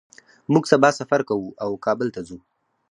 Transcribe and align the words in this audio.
موږ 0.51 0.63
سبا 0.71 0.89
سفر 0.99 1.21
کوو 1.29 1.47
او 1.63 1.71
کابل 1.85 2.07
ته 2.15 2.21
ځو 2.27 2.37